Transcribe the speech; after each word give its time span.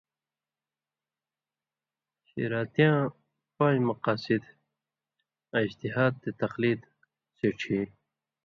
شِراتیاں 2.27 2.99
پان٘ژ 3.55 3.77
مقاصِد 3.89 4.43
آں 5.55 5.63
اِجتہاد 5.65 6.13
تے 6.21 6.29
تقلید 6.41 6.79
سِڇھی۔ 7.37 7.79